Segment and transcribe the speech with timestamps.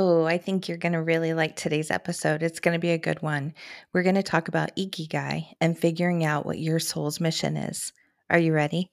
[0.00, 2.44] Oh, I think you're going to really like today's episode.
[2.44, 3.52] It's going to be a good one.
[3.92, 7.92] We're going to talk about Ikigai and figuring out what your soul's mission is.
[8.30, 8.92] Are you ready?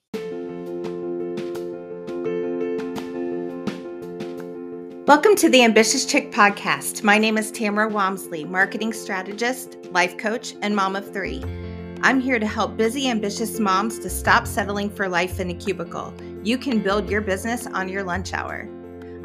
[5.05, 7.03] Welcome to the Ambitious Chick podcast.
[7.03, 11.43] My name is Tamara Walmsley, marketing strategist, life coach, and mom of three.
[12.01, 16.15] I'm here to help busy, ambitious moms to stop settling for life in a cubicle.
[16.43, 18.67] You can build your business on your lunch hour.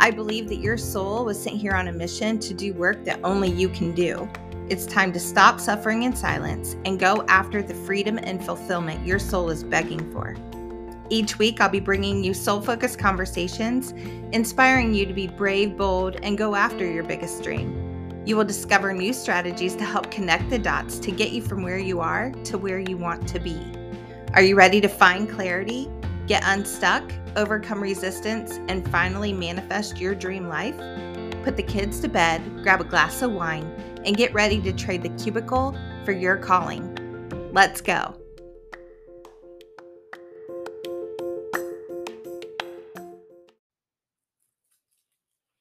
[0.03, 3.21] I believe that your soul was sent here on a mission to do work that
[3.23, 4.27] only you can do.
[4.71, 9.18] It's time to stop suffering in silence and go after the freedom and fulfillment your
[9.18, 10.36] soul is begging for.
[11.11, 13.93] Each week, I'll be bringing you soul focused conversations,
[14.32, 18.22] inspiring you to be brave, bold, and go after your biggest dream.
[18.25, 21.79] You will discover new strategies to help connect the dots to get you from where
[21.79, 23.61] you are to where you want to be.
[24.32, 25.91] Are you ready to find clarity,
[26.27, 30.76] get unstuck, overcome resistance, and finally manifest your dream life?
[31.43, 33.64] Put the kids to bed, grab a glass of wine,
[34.05, 36.96] and get ready to trade the cubicle for your calling.
[37.52, 38.14] Let's go.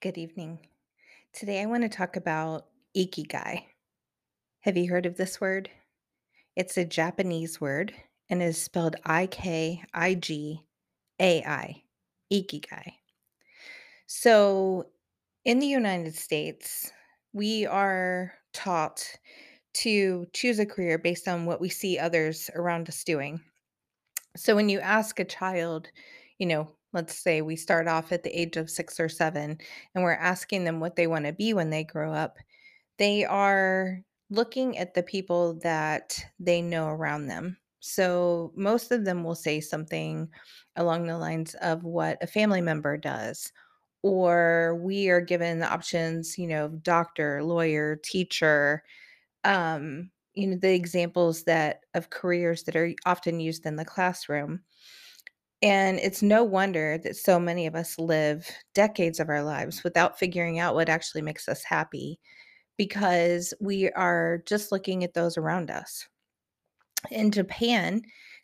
[0.02, 0.60] Good evening.
[1.34, 3.64] Today I want to talk about ikigai.
[4.62, 5.70] Have you heard of this word?
[6.56, 7.94] It's a Japanese word
[8.30, 10.64] and is spelled I K I G
[11.20, 11.84] AI,
[12.32, 12.94] Ikigai.
[14.08, 14.88] So,
[15.46, 16.92] in the United States,
[17.34, 19.06] we are taught
[19.74, 23.42] to choose a career based on what we see others around us doing.
[24.36, 25.88] So, when you ask a child,
[26.40, 29.60] you know, let's say we start off at the age of six or seven,
[29.94, 32.38] and we're asking them what they want to be when they grow up,
[32.98, 37.58] they are looking at the people that they know around them.
[37.80, 40.30] So most of them will say something
[40.76, 43.52] along the lines of what a family member does.
[44.02, 48.84] Or we are given the options, you know, doctor, lawyer, teacher,
[49.44, 54.62] um, you know, the examples that of careers that are often used in the classroom.
[55.62, 60.18] And it's no wonder that so many of us live decades of our lives without
[60.18, 62.20] figuring out what actually makes us happy
[62.78, 66.08] because we are just looking at those around us.
[67.12, 68.04] In Japan,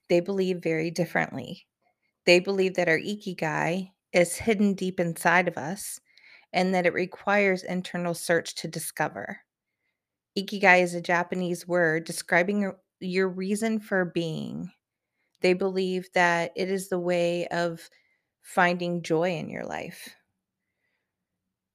[0.10, 1.66] they believe very differently.
[2.26, 6.00] They believe that our ikigai is hidden deep inside of us
[6.54, 9.42] and that it requires internal search to discover.
[10.38, 14.72] Ikigai is a Japanese word describing your reason for being.
[15.42, 17.90] They believe that it is the way of
[18.42, 20.16] finding joy in your life.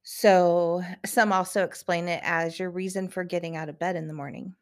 [0.02, 4.14] So, some also explain it as your reason for getting out of bed in the
[4.14, 4.56] morning.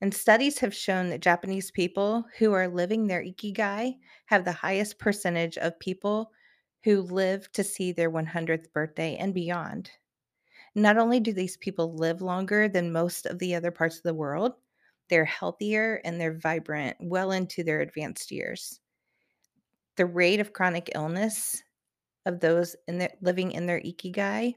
[0.00, 4.98] And studies have shown that Japanese people who are living their ikigai have the highest
[4.98, 6.30] percentage of people
[6.84, 9.90] who live to see their 100th birthday and beyond.
[10.74, 14.14] Not only do these people live longer than most of the other parts of the
[14.14, 14.52] world,
[15.08, 18.78] they're healthier and they're vibrant well into their advanced years.
[19.96, 21.60] The rate of chronic illness
[22.26, 24.54] of those in the, living in their ikigai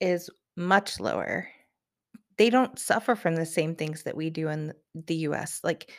[0.00, 1.48] is much lower
[2.38, 5.60] they don't suffer from the same things that we do in the US.
[5.64, 5.92] Like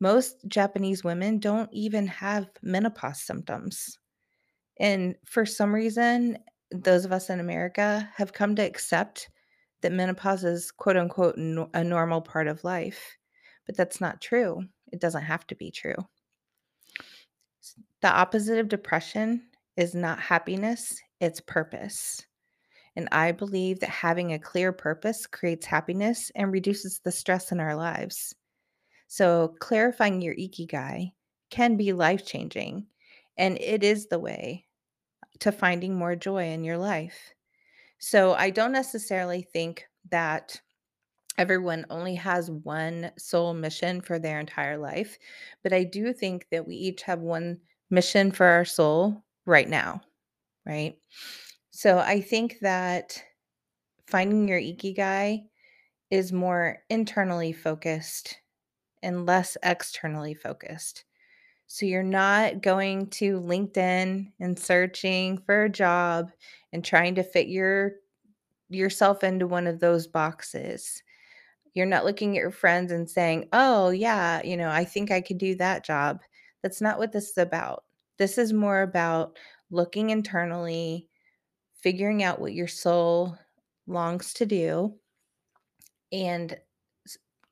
[0.00, 3.98] most Japanese women don't even have menopause symptoms.
[4.78, 6.38] And for some reason,
[6.70, 9.28] those of us in America have come to accept
[9.82, 13.16] that menopause is quote unquote no- a normal part of life.
[13.66, 14.62] But that's not true.
[14.92, 15.96] It doesn't have to be true.
[18.00, 22.26] The opposite of depression is not happiness, it's purpose.
[23.00, 27.58] And I believe that having a clear purpose creates happiness and reduces the stress in
[27.58, 28.34] our lives.
[29.06, 31.12] So, clarifying your ikigai
[31.48, 32.88] can be life changing,
[33.38, 34.66] and it is the way
[35.38, 37.18] to finding more joy in your life.
[37.96, 40.60] So, I don't necessarily think that
[41.38, 45.16] everyone only has one soul mission for their entire life,
[45.62, 50.02] but I do think that we each have one mission for our soul right now,
[50.66, 50.98] right?
[51.80, 53.24] So I think that
[54.06, 55.44] finding your ikigai
[56.10, 58.38] is more internally focused
[59.02, 61.06] and less externally focused.
[61.68, 66.30] So you're not going to LinkedIn and searching for a job
[66.74, 67.92] and trying to fit your
[68.68, 71.02] yourself into one of those boxes.
[71.74, 75.22] You're not looking at your friends and saying, "Oh, yeah, you know, I think I
[75.22, 76.20] could do that job."
[76.62, 77.84] That's not what this is about.
[78.18, 79.38] This is more about
[79.70, 81.09] looking internally,
[81.82, 83.36] figuring out what your soul
[83.86, 84.94] longs to do
[86.12, 86.58] and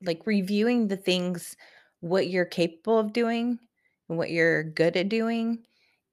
[0.03, 1.55] like reviewing the things
[2.01, 3.59] what you're capable of doing
[4.07, 5.59] and what you're good at doing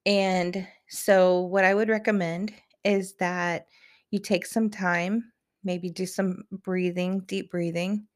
[0.05, 2.53] and so what i would recommend
[2.87, 3.67] is that
[4.11, 5.33] you take some time,
[5.65, 8.07] maybe do some breathing, deep breathing,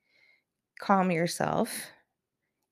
[0.81, 1.87] calm yourself.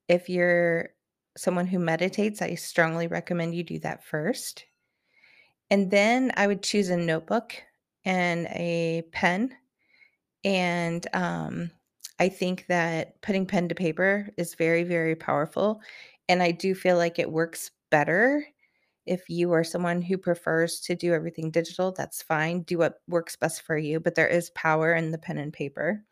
[0.07, 0.91] If you're
[1.37, 4.65] someone who meditates, I strongly recommend you do that first.
[5.71, 7.55] And then I would choose a notebook
[8.05, 9.55] and a pen.
[10.45, 11.71] And um,
[12.19, 15.81] I think that putting pen to paper is very, very powerful.
[16.29, 18.47] And I do feel like it works better
[19.07, 22.63] if you are someone who prefers to do everything digital, that's fine.
[22.63, 26.05] Do what works best for you, but there is power in the pen and paper.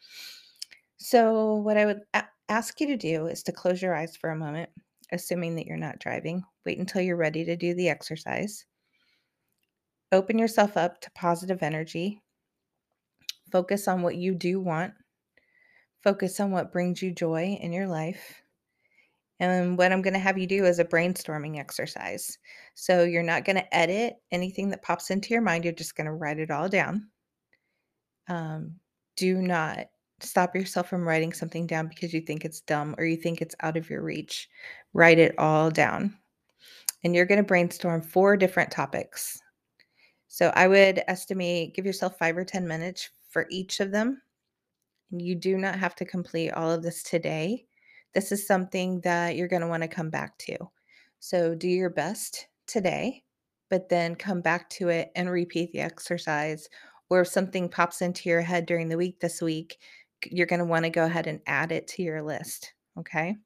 [0.98, 4.30] So, what I would a- ask you to do is to close your eyes for
[4.30, 4.70] a moment,
[5.12, 6.44] assuming that you're not driving.
[6.64, 8.64] Wait until you're ready to do the exercise.
[10.16, 12.22] Open yourself up to positive energy.
[13.52, 14.94] Focus on what you do want.
[16.02, 18.40] Focus on what brings you joy in your life.
[19.40, 22.38] And what I'm going to have you do is a brainstorming exercise.
[22.72, 26.06] So you're not going to edit anything that pops into your mind, you're just going
[26.06, 27.08] to write it all down.
[28.26, 28.76] Um,
[29.18, 29.88] do not
[30.20, 33.54] stop yourself from writing something down because you think it's dumb or you think it's
[33.60, 34.48] out of your reach.
[34.94, 36.16] Write it all down.
[37.04, 39.42] And you're going to brainstorm four different topics.
[40.36, 44.20] So I would estimate, give yourself five or 10 minutes for each of them.
[45.10, 47.64] You do not have to complete all of this today.
[48.12, 50.58] This is something that you're going to want to come back to.
[51.20, 53.24] So do your best today,
[53.70, 56.68] but then come back to it and repeat the exercise.
[57.08, 59.78] Or if something pops into your head during the week this week,
[60.30, 62.74] you're going to want to go ahead and add it to your list.
[62.98, 63.36] Okay.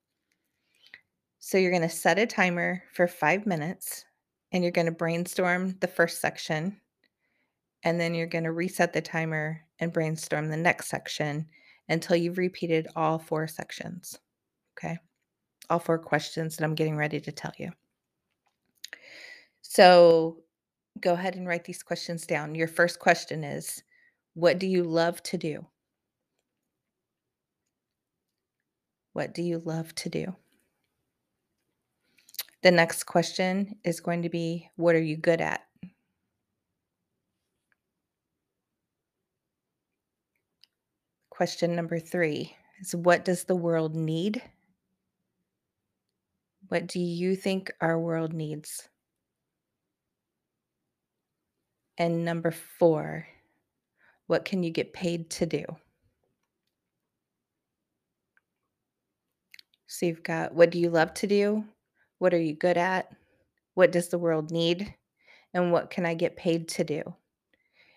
[1.39, 4.07] So you're going to set a timer for five minutes
[4.53, 6.81] and you're going to brainstorm the first section.
[7.83, 11.47] And then you're going to reset the timer and brainstorm the next section
[11.89, 14.19] until you've repeated all four sections.
[14.79, 14.99] Okay.
[15.69, 17.71] All four questions that I'm getting ready to tell you.
[19.63, 20.43] So
[21.01, 22.55] go ahead and write these questions down.
[22.55, 23.83] Your first question is
[24.35, 25.67] What do you love to do?
[29.13, 30.37] What do you love to do?
[32.63, 35.63] The next question is going to be What are you good at?
[41.31, 44.43] Question number three is What does the world need?
[46.69, 48.89] What do you think our world needs?
[51.97, 53.27] And number four,
[54.27, 55.65] what can you get paid to do?
[59.87, 61.65] So you've got what do you love to do?
[62.21, 63.11] What are you good at?
[63.75, 64.95] What does the world need?
[65.55, 67.03] And what can I get paid to do?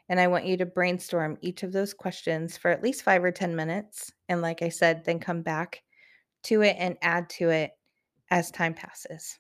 [0.08, 3.32] And I want you to brainstorm each of those questions for at least five or
[3.32, 4.12] 10 minutes.
[4.30, 5.84] And like I said, then come back
[6.44, 7.72] to it and add to it
[8.32, 9.40] as time passes.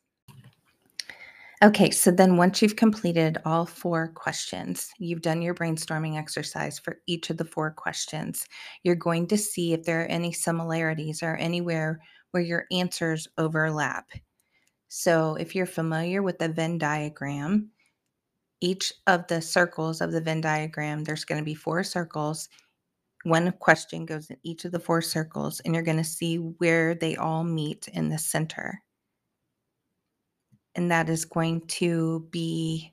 [1.63, 6.97] Okay, so then once you've completed all four questions, you've done your brainstorming exercise for
[7.07, 8.45] each of the four questions,
[8.83, 12.01] you're going to see if there are any similarities or anywhere
[12.31, 14.11] where your answers overlap.
[14.95, 17.71] So if you're familiar with the Venn diagram,
[18.61, 22.47] each of the circles of the Venn diagram, there's going to be four circles.
[23.23, 26.93] One question goes in each of the four circles, and you're going to see where
[26.93, 28.83] they all meet in the center
[30.75, 32.92] and that is going to be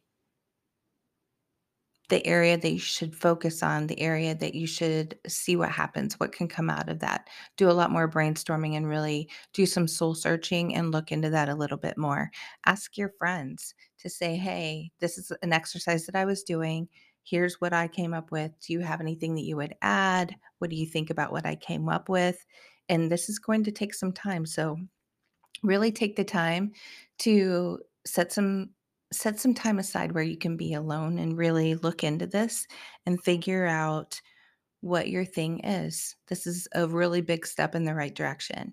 [2.10, 6.18] the area that you should focus on, the area that you should see what happens,
[6.20, 7.28] what can come out of that.
[7.56, 11.48] Do a lot more brainstorming and really do some soul searching and look into that
[11.48, 12.30] a little bit more.
[12.66, 16.88] Ask your friends to say, hey, this is an exercise that I was doing.
[17.22, 18.50] Here's what I came up with.
[18.66, 20.34] Do you have anything that you would add?
[20.58, 22.44] What do you think about what I came up with?
[22.88, 24.44] And this is going to take some time.
[24.44, 24.76] So,
[25.62, 26.72] really take the time
[27.18, 28.70] to set some
[29.12, 32.66] set some time aside where you can be alone and really look into this
[33.06, 34.20] and figure out
[34.80, 36.16] what your thing is.
[36.28, 38.72] This is a really big step in the right direction.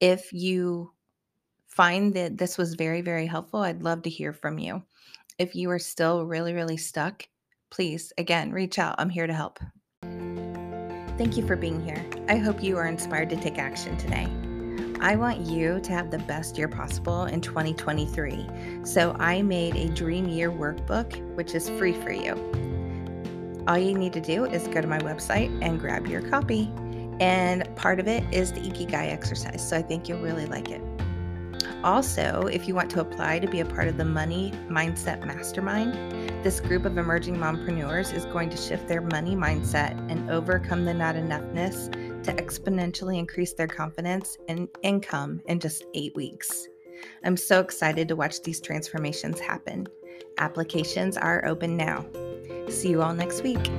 [0.00, 0.92] If you
[1.66, 4.82] find that this was very, very helpful, I'd love to hear from you.
[5.38, 7.26] If you are still really, really stuck,
[7.70, 8.96] please, again, reach out.
[8.98, 9.58] I'm here to help.
[11.18, 12.04] Thank you for being here.
[12.28, 14.45] I hope you are inspired to take action today.
[15.00, 18.46] I want you to have the best year possible in 2023.
[18.84, 22.32] So I made a Dream Year workbook, which is free for you.
[23.68, 26.72] All you need to do is go to my website and grab your copy.
[27.20, 29.66] And part of it is the Ikigai exercise.
[29.66, 30.82] So I think you'll really like it.
[31.84, 35.92] Also, if you want to apply to be a part of the Money Mindset Mastermind,
[36.42, 40.94] this group of emerging mompreneurs is going to shift their money mindset and overcome the
[40.94, 41.94] not enoughness
[42.26, 46.68] to exponentially increase their confidence and income in just eight weeks.
[47.24, 49.86] I'm so excited to watch these transformations happen.
[50.38, 52.04] Applications are open now.
[52.68, 53.70] See you all next week.